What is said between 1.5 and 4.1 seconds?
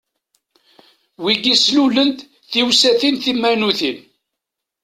slulen-d tiwsatin timaynutin.